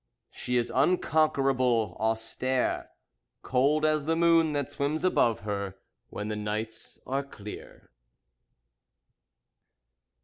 [0.31, 2.89] She is unconquerable, austere,
[3.43, 5.75] Cold as the moon that swims above her
[6.09, 7.91] When the nights are clear.